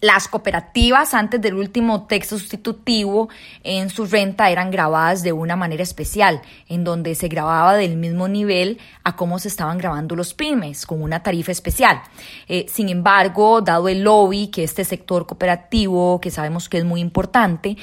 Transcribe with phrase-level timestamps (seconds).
[0.00, 3.28] Las cooperativas antes del último texto sustitutivo
[3.64, 8.28] en su renta eran grabadas de una manera especial, en donde se grababa del mismo
[8.28, 12.00] nivel a cómo se estaban grabando los pymes, con una tarifa especial.
[12.48, 17.00] Eh, sin embargo, dado el lobby que este sector cooperativo, que sabemos que es muy
[17.00, 17.76] importante,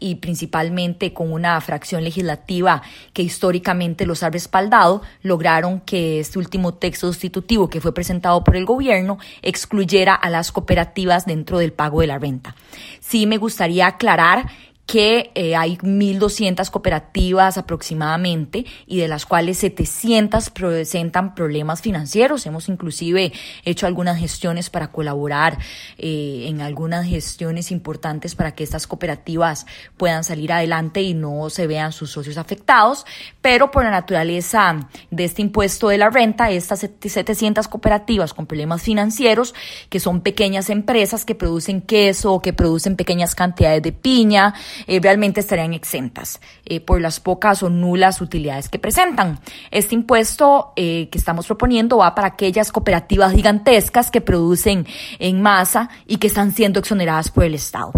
[0.00, 6.74] y principalmente con una fracción legislativa que históricamente los ha respaldado, lograron que este último
[6.74, 12.00] texto sustitutivo que fue presentado por el gobierno excluyera a las cooperativas dentro del pago
[12.00, 12.56] de la renta.
[13.00, 14.50] Sí me gustaría aclarar
[14.90, 22.44] que eh, hay 1.200 cooperativas aproximadamente y de las cuales 700 presentan problemas financieros.
[22.44, 23.32] Hemos inclusive
[23.64, 25.58] hecho algunas gestiones para colaborar
[25.96, 29.64] eh, en algunas gestiones importantes para que estas cooperativas
[29.96, 33.06] puedan salir adelante y no se vean sus socios afectados,
[33.40, 38.82] pero por la naturaleza de este impuesto de la renta, estas 700 cooperativas con problemas
[38.82, 39.54] financieros,
[39.88, 44.54] que son pequeñas empresas que producen queso que producen pequeñas cantidades de piña,
[44.86, 49.40] eh, realmente estarían exentas eh, por las pocas o nulas utilidades que presentan.
[49.70, 54.86] Este impuesto eh, que estamos proponiendo va para aquellas cooperativas gigantescas que producen
[55.18, 57.92] en masa y que están siendo exoneradas por el Estado.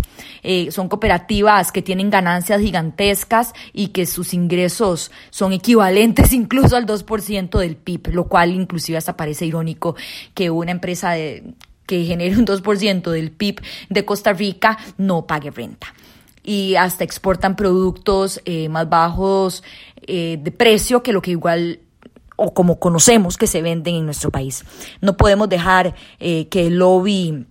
[0.71, 7.59] son cooperativas que tienen ganancias gigantescas y que sus ingresos son equivalentes incluso al 2%
[7.59, 9.97] del PIB, lo cual inclusive hasta parece irónico
[10.35, 11.15] que una empresa
[11.87, 13.61] que genere un 2% del PIB
[13.91, 15.95] de Costa Rica no pague renta
[16.43, 19.63] y hasta exportan productos eh, más bajos
[20.03, 21.81] eh, de precio que lo que igual
[22.37, 24.65] o como conocemos que se venden en nuestro país.
[25.01, 27.47] No podemos dejar eh, que el lobby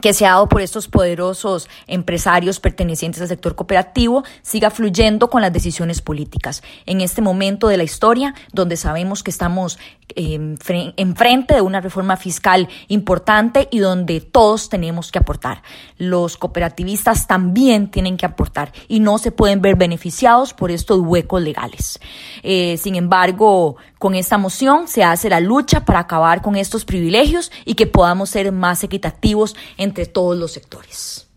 [0.00, 5.42] que se ha dado por estos poderosos empresarios pertenecientes al sector cooperativo siga fluyendo con
[5.42, 6.62] las decisiones políticas.
[6.86, 9.78] En este momento de la historia, donde sabemos que estamos
[10.16, 15.62] enfrente de una reforma fiscal importante y donde todos tenemos que aportar.
[15.98, 21.42] Los cooperativistas también tienen que aportar y no se pueden ver beneficiados por estos huecos
[21.42, 22.00] legales.
[22.42, 27.50] Eh, sin embargo, con esta moción se hace la lucha para acabar con estos privilegios
[27.64, 31.28] y que podamos ser más equitativos entre todos los sectores.